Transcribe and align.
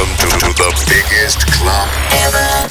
Welcome 0.00 0.16
to, 0.16 0.54
the 0.54 0.70
biggest 0.88 1.44
club 1.52 1.88
ever. 2.24 2.70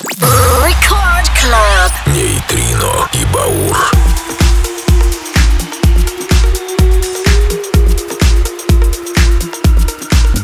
Record 0.65 1.27
Club. 1.37 1.91
Нейтрино 2.07 3.07
и 3.13 3.25
Баур. 3.31 3.77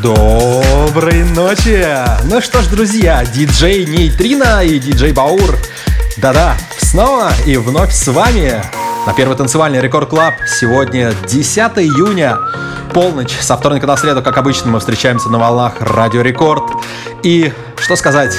Доброй 0.04 1.24
ночи! 1.24 1.88
Ну 2.26 2.40
что 2.40 2.62
ж, 2.62 2.68
друзья, 2.68 3.26
диджей 3.26 3.86
Нейтрино 3.88 4.64
и 4.64 4.78
диджей 4.78 5.12
Баур. 5.12 5.58
Да-да, 6.18 6.56
снова 6.78 7.32
и 7.48 7.58
вновь 7.58 7.94
с 7.94 8.08
вами 8.10 8.62
на 9.08 9.14
первый 9.14 9.36
танцевальный 9.36 9.82
Record 9.82 10.10
Club. 10.10 10.36
Сегодня 10.48 11.14
10 11.28 11.58
июня, 11.78 12.38
полночь, 12.96 13.38
со 13.42 13.58
вторника 13.58 13.88
на 13.88 13.98
среду, 13.98 14.24
как 14.24 14.38
обычно, 14.38 14.72
мы 14.72 14.80
встречаемся 14.80 15.28
на 15.28 15.38
волнах 15.38 15.82
Радио 15.82 16.22
Рекорд. 16.22 16.64
И, 17.24 17.52
что 17.78 17.98
сказать, 17.98 18.34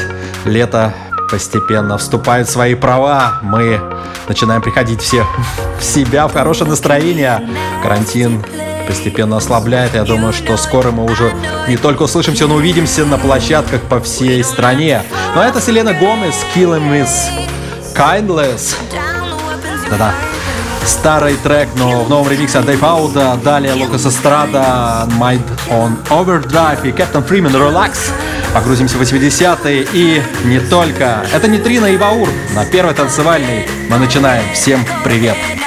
лето 0.47 0.95
постепенно 1.31 1.99
вступает 1.99 2.49
в 2.49 2.53
свои 2.53 2.75
права. 2.75 3.35
Мы 3.43 3.79
начинаем 4.27 4.63
приходить 4.63 5.03
все 5.03 5.27
в 5.79 5.85
себя, 5.85 6.27
в 6.27 6.33
хорошее 6.33 6.71
настроение. 6.71 7.47
Карантин 7.83 8.43
постепенно 8.89 9.37
ослабляет. 9.37 9.93
Я 9.93 10.05
думаю, 10.05 10.33
что 10.33 10.57
скоро 10.57 10.91
мы 10.91 11.05
уже 11.05 11.35
не 11.69 11.77
только 11.77 12.05
услышимся, 12.05 12.47
но 12.47 12.55
увидимся 12.55 13.05
на 13.05 13.19
площадках 13.19 13.83
по 13.83 14.01
всей 14.01 14.43
стране. 14.43 15.03
Но 15.35 15.43
это 15.43 15.61
Селена 15.61 15.93
Гомес, 15.93 16.47
Killing 16.55 16.91
Miss 16.91 17.11
Kindless. 17.95 18.75
Да-да, 19.91 20.15
старый 20.87 21.35
трек, 21.37 21.69
но 21.77 22.05
в 22.05 22.09
новом 22.09 22.31
ремиксе 22.31 22.59
от 22.59 22.67
Дэйв 22.67 22.81
далее 23.43 23.75
Лукас 23.75 24.07
Эстрада, 24.07 25.09
Mind 25.19 25.45
on 25.69 25.97
Overdrive 26.09 26.89
и 26.89 26.93
Captain 26.93 27.27
Freeman 27.27 27.53
Relax. 27.53 28.11
Погрузимся 28.55 28.97
в 28.97 29.03
80-е 29.03 29.87
и 29.93 30.23
не 30.45 30.61
только. 30.61 31.27
Это 31.33 31.49
не 31.49 31.59
Трина 31.59 31.87
и 31.87 31.97
Баур. 31.97 32.29
На 32.55 32.65
первый 32.65 32.95
танцевальный 32.95 33.69
мы 33.91 33.99
начинаем. 33.99 34.45
Всем 34.55 34.85
привет! 35.05 35.37
Привет! 35.37 35.66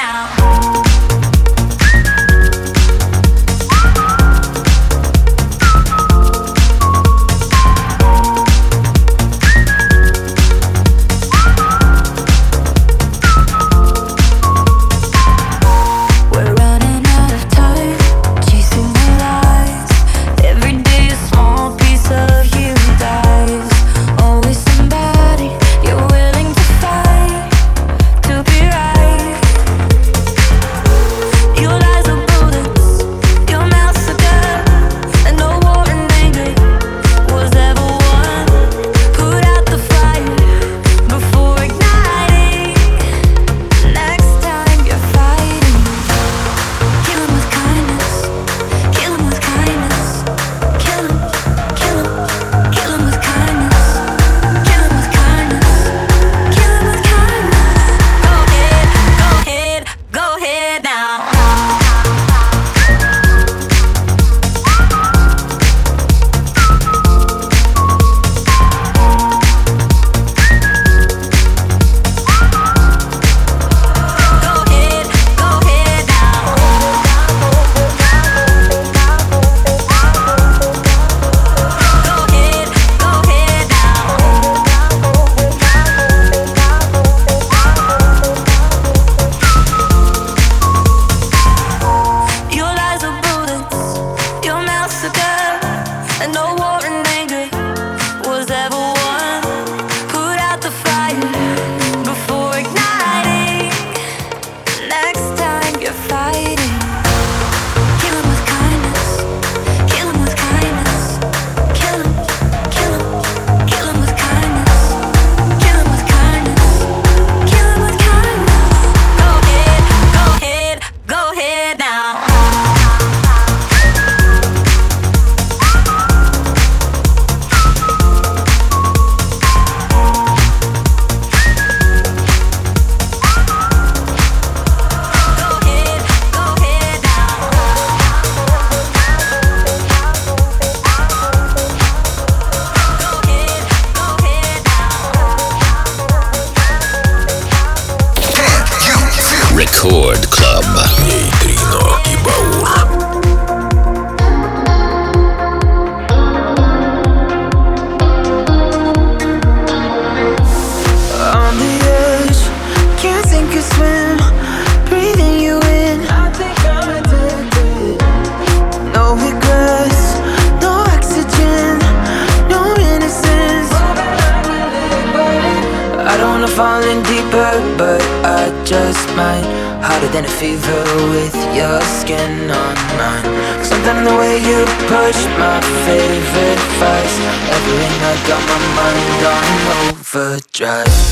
your 181.59 181.81
skin 181.81 182.50
on 182.50 182.75
mine. 182.95 183.27
Something 183.63 183.97
in 183.97 184.06
the 184.06 184.15
way 184.15 184.39
you 184.39 184.63
push 184.88 185.19
my 185.36 185.59
favorite 185.86 186.62
vice. 186.80 187.15
Every 187.56 187.83
night 188.00 188.21
got 188.31 188.41
my 188.47 188.59
mind 188.79 189.21
on 189.35 189.44
overdrive. 189.91 191.09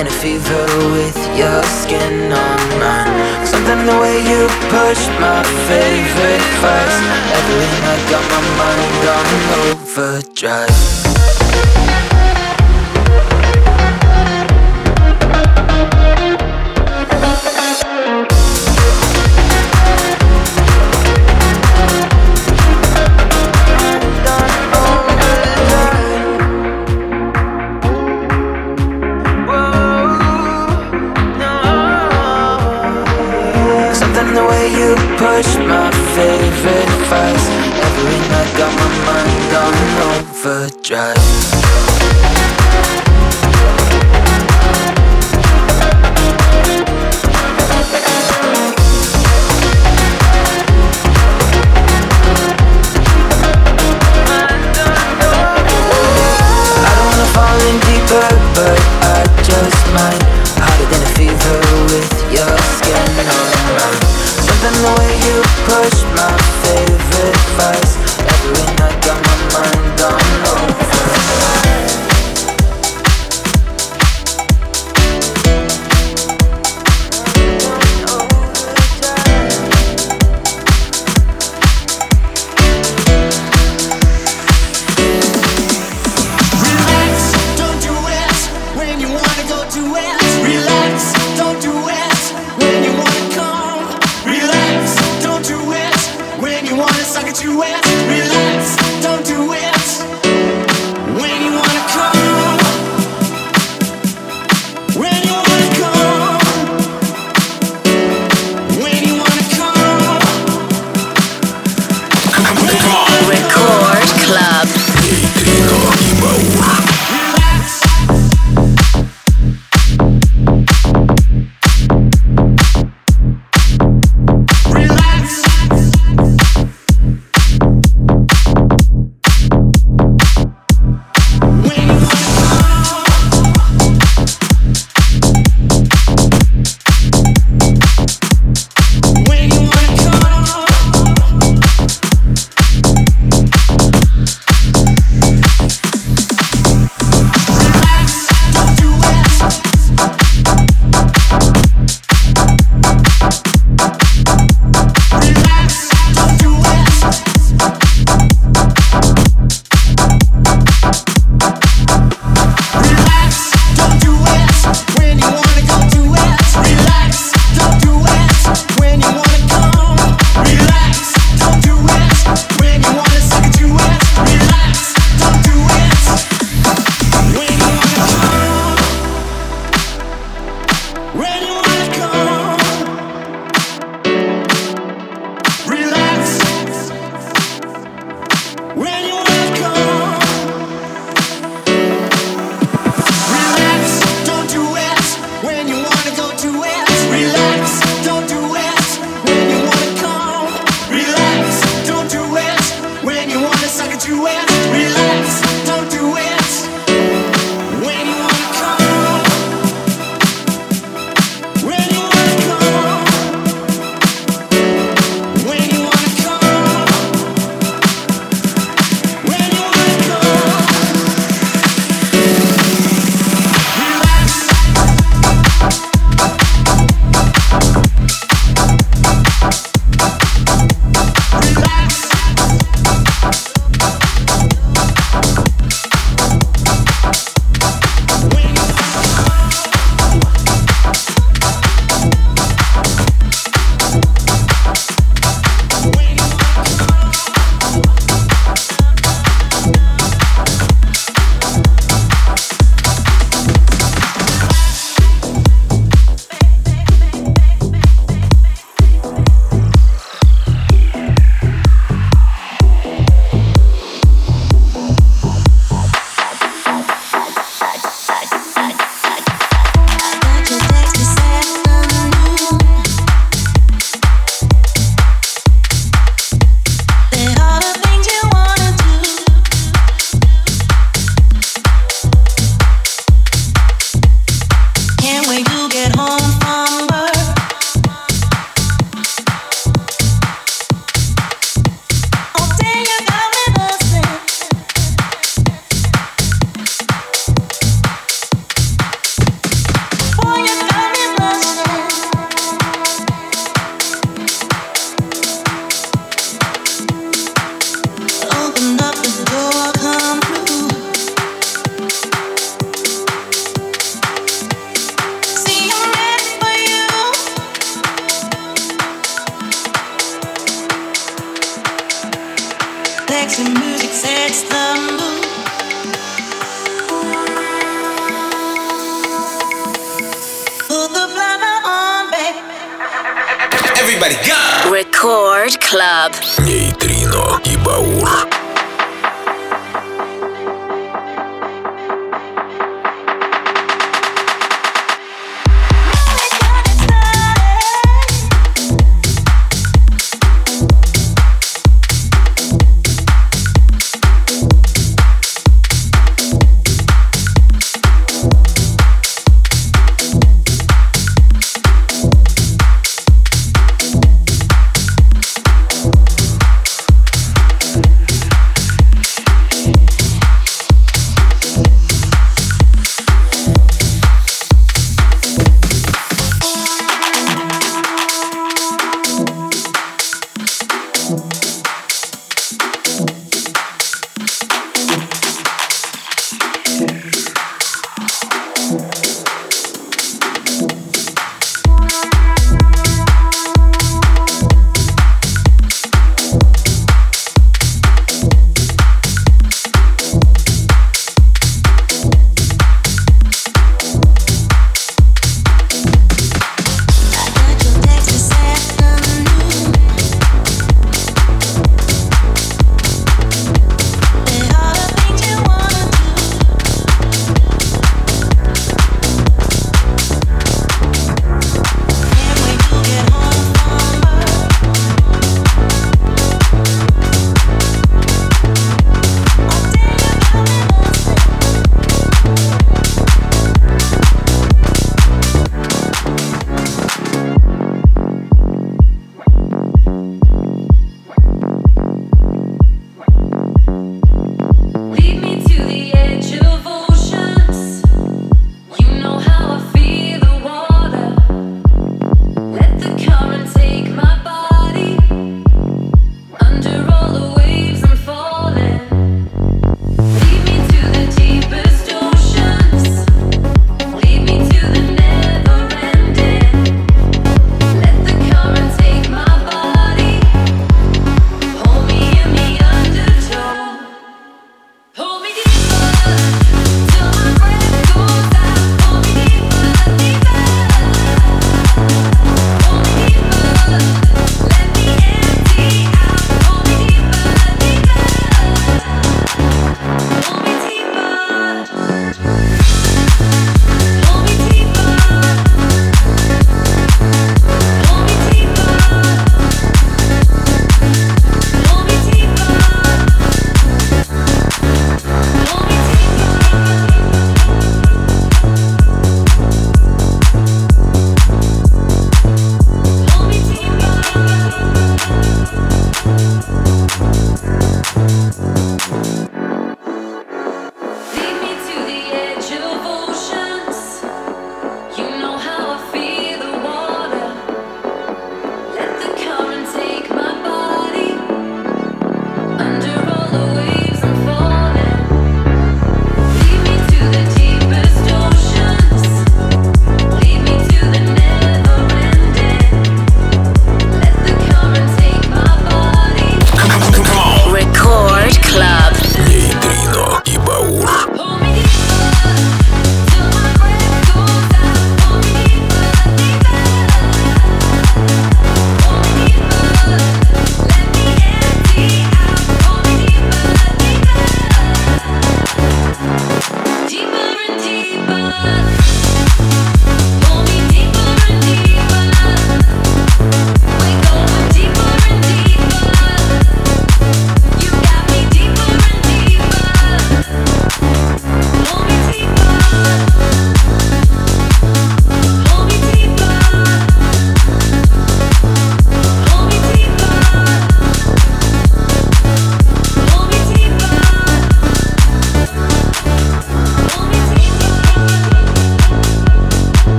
than 0.00 0.06
a 0.06 0.10
fever 0.10 0.66
with 0.92 1.16
your 1.36 1.62
skin 1.64 2.32
on 2.32 2.60
mine. 2.80 3.46
Something 3.46 3.80
in 3.80 3.86
the 3.86 3.98
way 4.00 4.16
you 4.30 4.46
push 4.70 5.02
my 5.20 5.42
favorite 5.68 6.44
parts 6.62 6.96
Everything 7.38 7.84
I 7.84 7.96
got 8.10 8.24
my 8.32 8.42
mind 8.60 9.02
on 9.16 9.26
overdrive. 9.76 11.09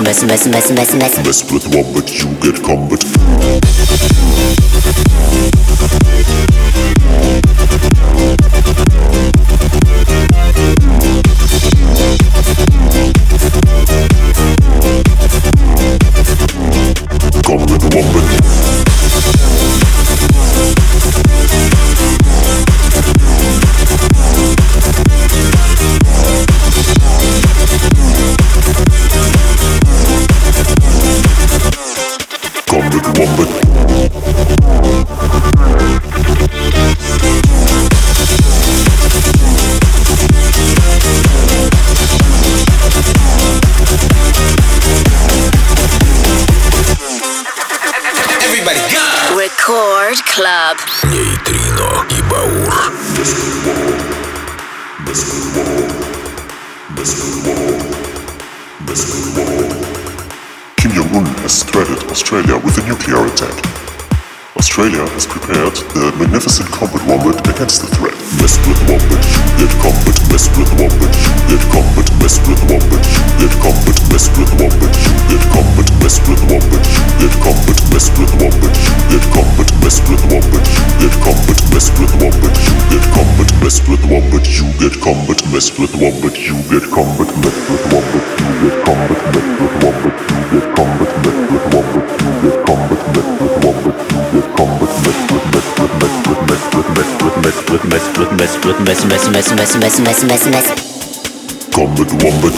mess, 0.00 0.22
mess, 0.24 0.46
mess, 0.46 0.48
mess, 0.48 0.70
mess, 0.72 0.94
mess. 0.94 1.16
Mess 1.24 1.52
with 1.52 1.66
what, 1.74 1.86
but 1.94 2.10
you 2.18 2.28
get 2.40 2.62
combat. 2.62 3.02
Australia 64.78 65.08
has 65.12 65.26
prepared 65.26 65.74
the 65.94 66.14
magnificent 66.18 66.68
combat 66.68 67.00
wombat 67.08 67.48
against 67.48 67.80
the 67.80 67.86
threat 67.96 68.15
mess 68.40 68.56
with 68.66 68.80
Wombit, 68.88 69.22
you 69.58 69.66
get 69.66 69.72
combat, 69.80 70.16
mess 70.30 70.46
with 70.56 70.70
Wombit, 70.76 71.12
you 71.48 71.56
get 71.56 71.62
combat, 71.72 72.08
mess 72.20 72.36
with 72.46 72.60
Wombit, 72.68 73.02
you 73.06 73.48
get 73.48 73.54
combat, 73.62 73.98
mess 74.10 74.26
with 74.36 74.52
Wombit, 74.58 74.92
you 75.06 75.14
get 75.30 75.44
combat, 75.52 75.88
mess 76.02 76.16
with 76.28 76.42
Wombit, 76.50 76.82
you 76.86 77.20
get 77.20 77.34
combat, 77.42 77.78
mess 77.92 78.08
with 78.18 78.32
Wombit, 78.40 78.74
you 78.76 79.18
get 79.18 79.24
combat, 79.32 79.70
mess 79.82 79.98
with 80.08 80.24
Wombit, 80.30 80.64
you 80.66 81.08
get 81.08 81.14
combat, 81.24 81.60
mess 81.70 81.88
with 81.98 82.14
Wombit, 82.20 82.54
you 82.66 82.78
get 82.90 83.06
combat, 83.14 83.50
mess 83.62 83.78
with 83.88 84.04
Wombit, 84.10 84.44
you 84.46 84.66
get 84.72 84.94
combat, 84.96 85.42
mess 85.52 85.68
with 85.78 85.94
Wombit, 86.00 86.36
you 86.36 86.56
get 86.70 86.86
combat, 86.92 87.30
mess 87.40 87.58
with 87.68 87.84
Wombit, 87.86 88.24
you 88.36 88.50
get 88.62 88.76
combat, 88.84 89.20
mess 89.32 89.48
with 89.56 89.74
Wombit, 89.80 90.14
you 90.26 90.40
get 90.50 90.66
combat, 90.74 91.10
mess 91.22 91.40
with 91.46 91.64
Wombit, 91.72 92.08
you 92.16 92.32
get 92.42 92.58
combat, 92.66 93.00
mess 93.14 93.28
with 93.40 93.56
Wombit, 93.62 93.96
you 94.12 94.22
get 94.32 94.46
combat, 94.56 94.90
mess 95.04 95.18
with 95.30 95.46
mess 95.52 95.80
with 95.80 95.92
mess 96.00 96.25
Komm 101.72 101.94
mit 101.94 102.10
Wombat. 102.22 102.52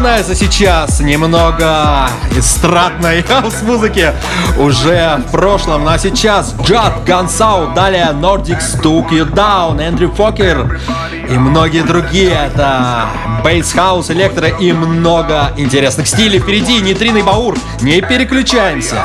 Начинается 0.00 0.34
сейчас. 0.34 1.00
Немного 1.00 2.08
эстрадной 2.34 3.22
хаус-музыки 3.28 4.14
уже 4.58 5.22
в 5.26 5.30
прошлом. 5.30 5.84
Ну 5.84 5.90
а 5.90 5.98
сейчас 5.98 6.54
Джад 6.62 7.04
Гансау, 7.04 7.74
далее 7.74 8.08
Nordic 8.14 8.60
Took 8.82 9.10
You 9.10 9.30
Down, 9.30 9.78
Эндрю 9.80 10.10
Фокер 10.12 10.80
и 11.28 11.36
многие 11.36 11.82
другие. 11.82 12.30
Это 12.30 13.08
бейс 13.44 13.72
хаус, 13.72 14.10
электро 14.10 14.48
и 14.48 14.72
много 14.72 15.52
интересных 15.58 16.08
стилей. 16.08 16.38
Впереди 16.38 16.80
нейтринный 16.80 17.22
баур. 17.22 17.58
Не 17.82 18.00
переключаемся. 18.00 19.04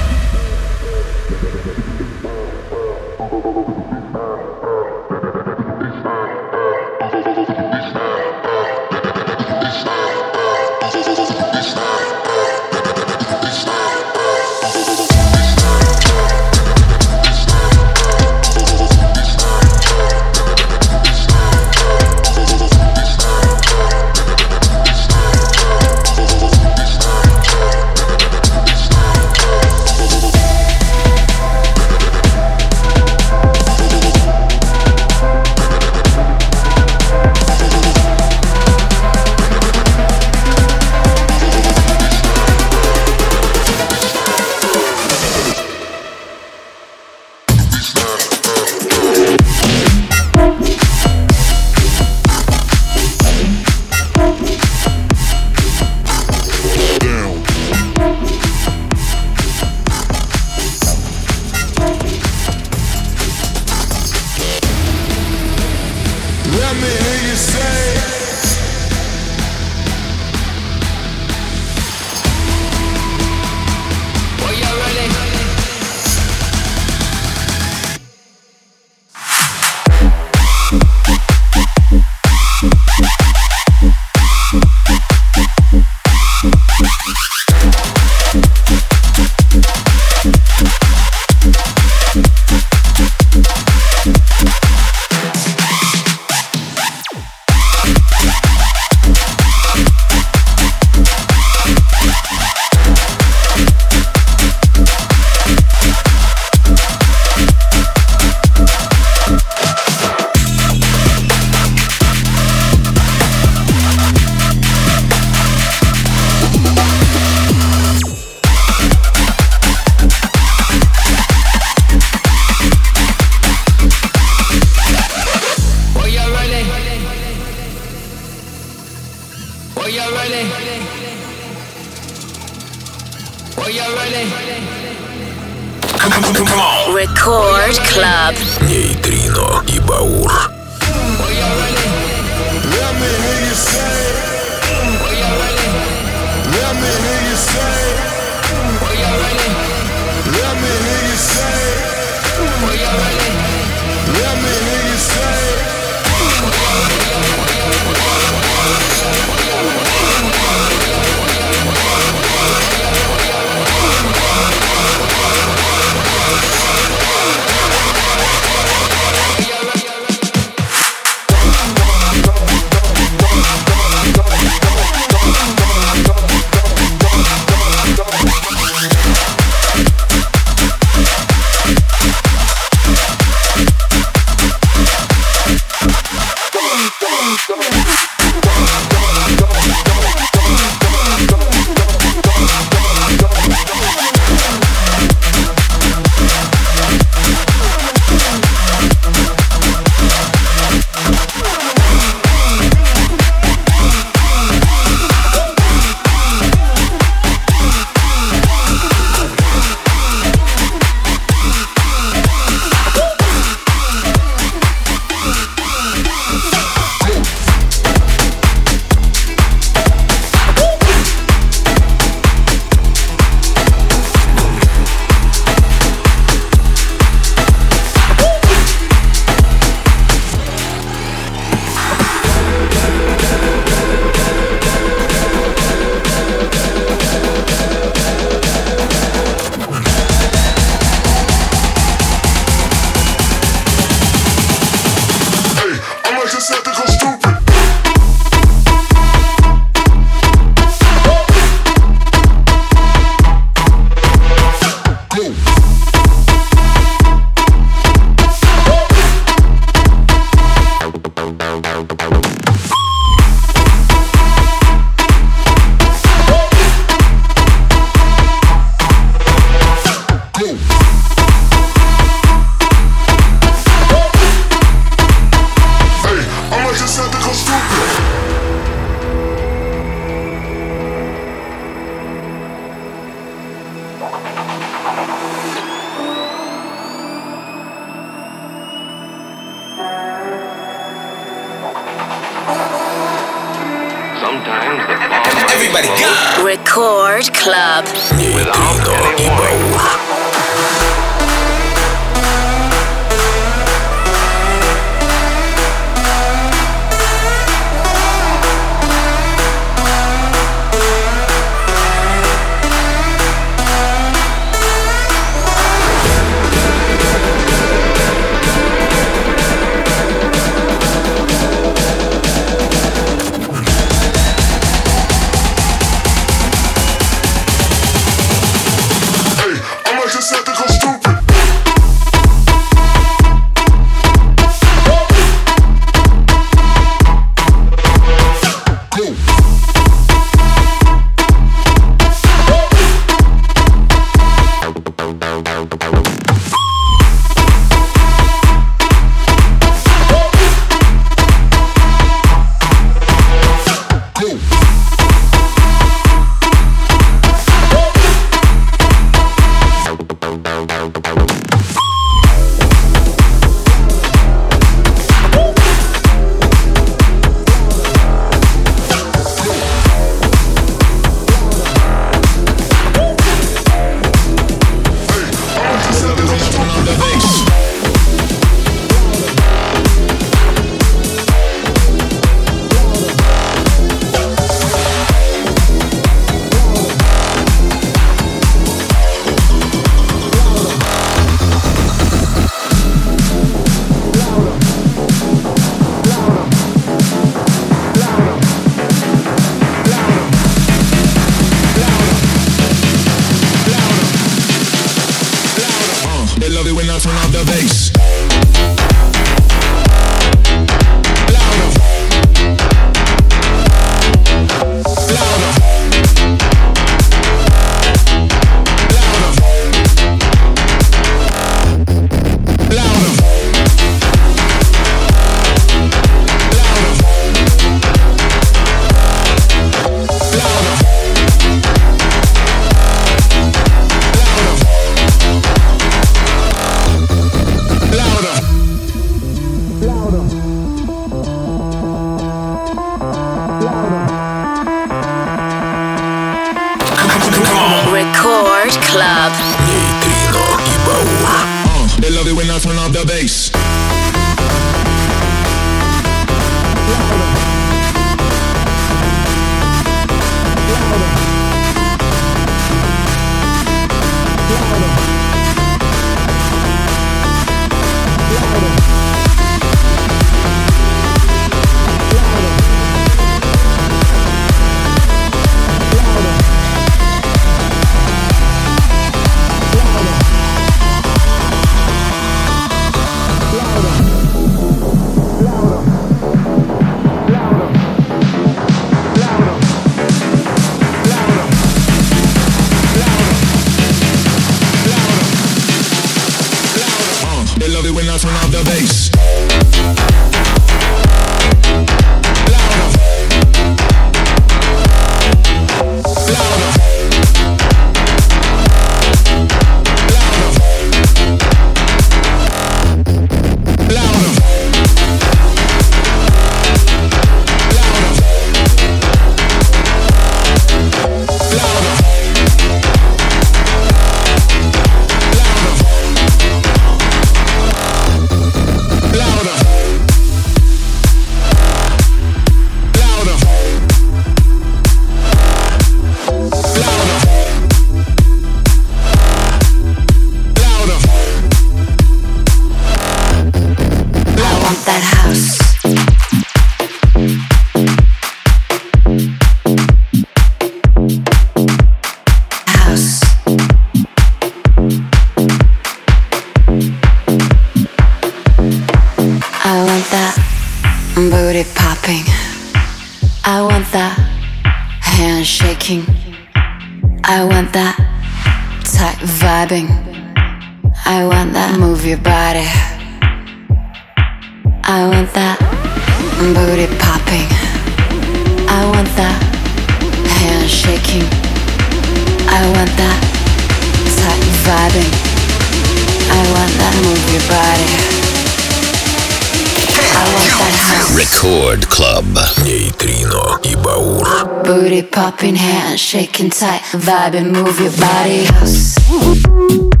tight. 596.49 596.81
Vibe 596.81 597.35
and 597.35 597.51
move 597.51 597.79
your 597.79 597.91
body. 597.97 600.00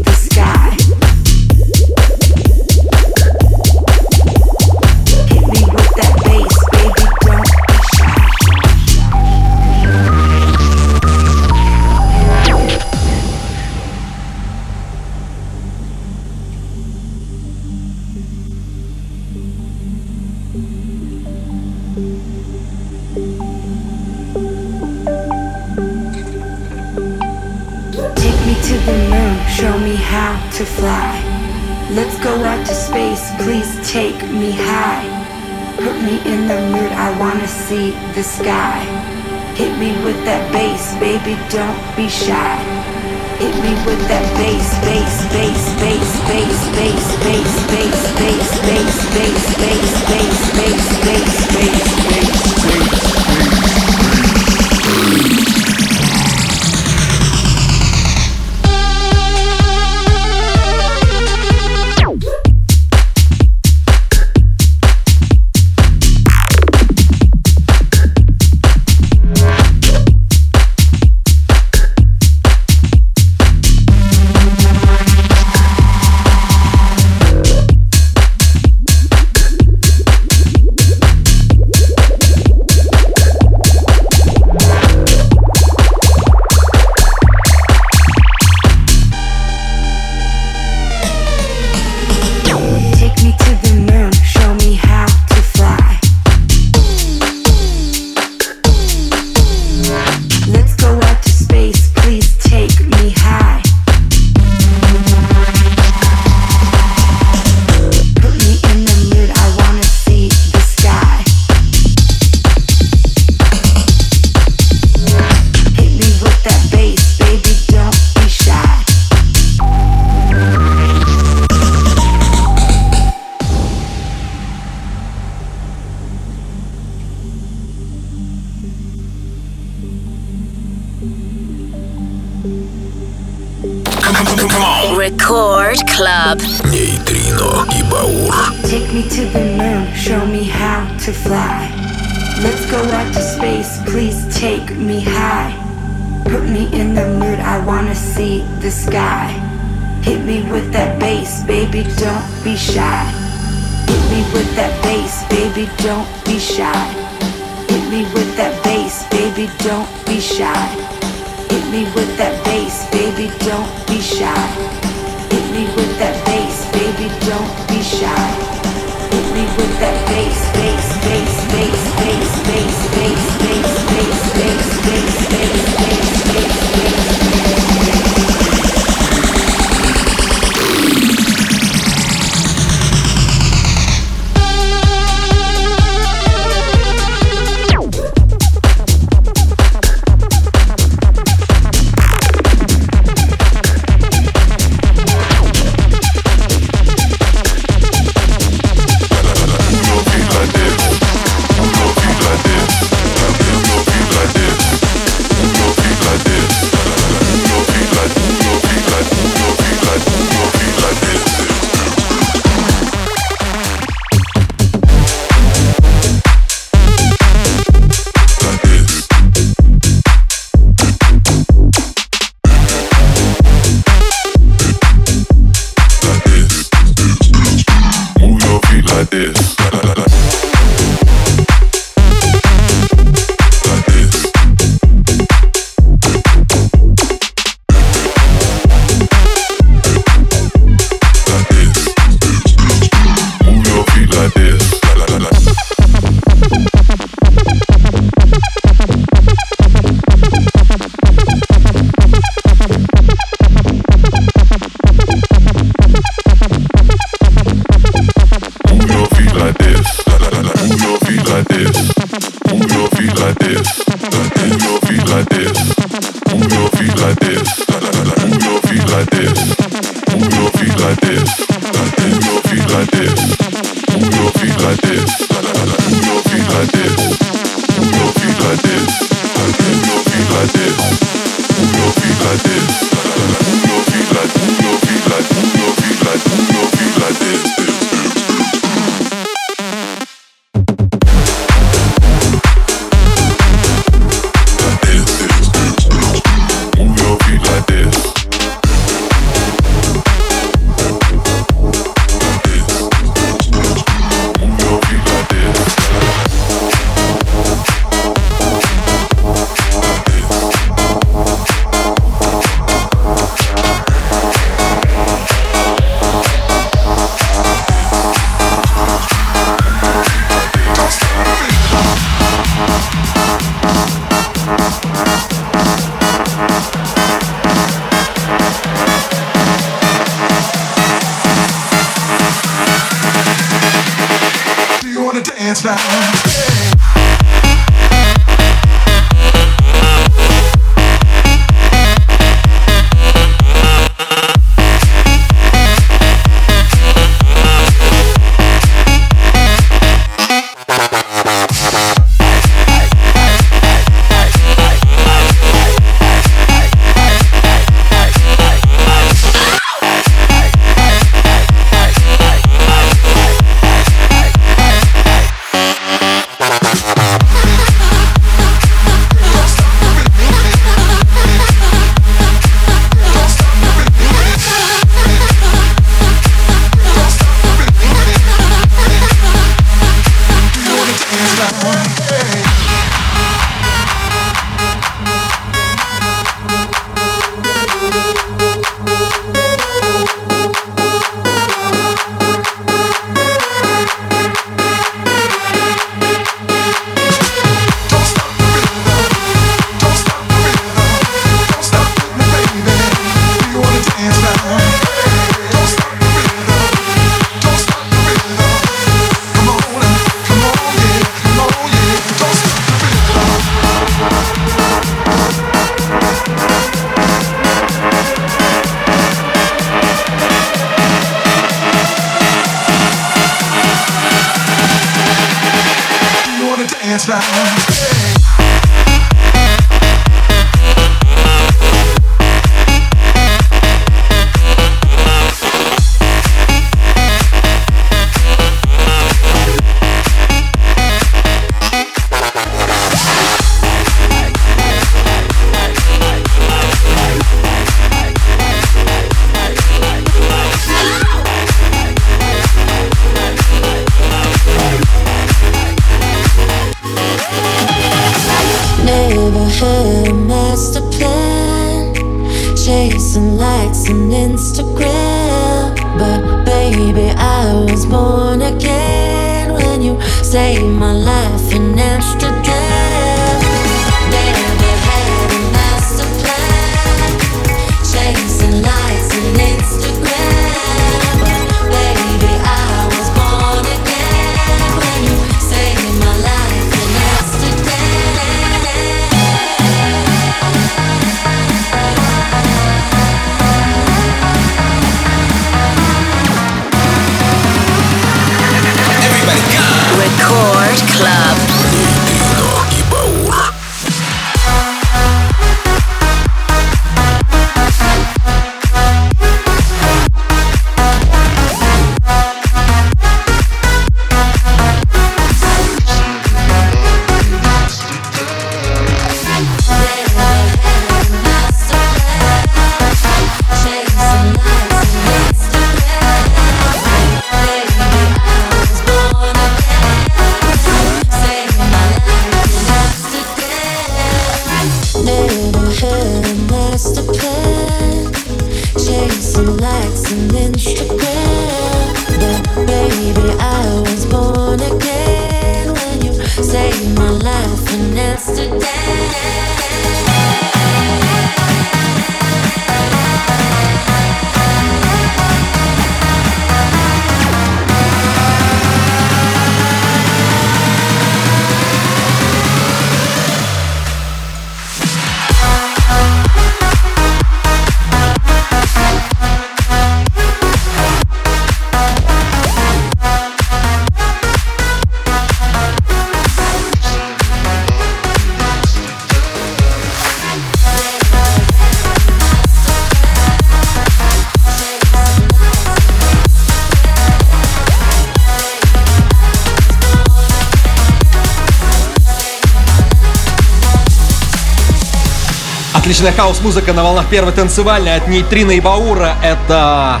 Отличная 595.90 596.12
хаус-музыка 596.12 596.72
на 596.72 596.84
волнах 596.84 597.06
первой 597.06 597.32
танцевальной 597.32 597.96
от 597.96 598.06
Нейтрина 598.06 598.52
и 598.52 598.60
Баура. 598.60 599.16
Это 599.24 600.00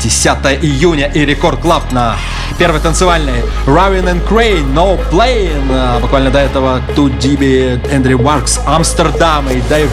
10 0.00 0.26
июня 0.62 1.04
и 1.04 1.26
Record 1.26 1.60
Club 1.60 1.92
на 1.92 2.16
первой 2.58 2.80
танцевальной. 2.80 3.44
Ravin 3.66 4.08
and 4.08 4.26
Crane, 4.26 4.72
No 4.72 4.98
Playing. 5.10 5.68
А 5.70 6.00
буквально 6.00 6.30
до 6.30 6.38
этого 6.38 6.80
Тут 6.96 7.18
Диби, 7.18 7.78
Эндрю 7.90 8.22
Варкс, 8.22 8.58
Амстердам 8.64 9.50
и 9.50 9.60
Дэйв 9.60 9.90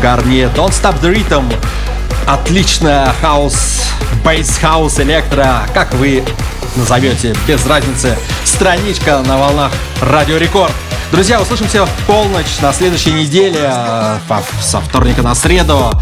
Гарни. 0.00 0.48
Don't 0.54 0.70
Stop 0.70 1.00
the 1.02 1.12
Rhythm. 1.12 1.52
Отличная 2.28 4.58
хаус, 4.58 4.74
bass 4.74 4.84
house, 4.84 5.00
электро, 5.00 5.62
как 5.74 5.92
вы 5.94 6.22
назовете, 6.76 7.34
без 7.48 7.66
разницы. 7.66 8.16
Страничка 8.44 9.24
на 9.26 9.38
волнах 9.38 9.72
Радио 10.00 10.36
Рекорд. 10.36 10.72
Друзья, 11.12 11.42
услышимся 11.42 11.84
в 11.84 12.06
полночь 12.06 12.58
на 12.62 12.72
следующей 12.72 13.12
неделе, 13.12 13.60
э, 13.70 14.18
со 14.62 14.80
вторника 14.80 15.20
на 15.20 15.34
среду. 15.34 15.92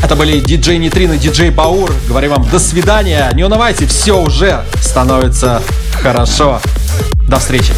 Это 0.00 0.14
были 0.14 0.38
диджей 0.38 0.78
Нитрин 0.78 1.12
и 1.12 1.18
диджей 1.18 1.50
Баур. 1.50 1.92
Говорим 2.06 2.30
вам 2.30 2.48
до 2.48 2.60
свидания. 2.60 3.28
Не 3.34 3.42
унывайте, 3.42 3.86
все 3.86 4.16
уже 4.16 4.64
становится 4.80 5.60
хорошо. 6.00 6.60
До 7.26 7.40
встречи! 7.40 7.72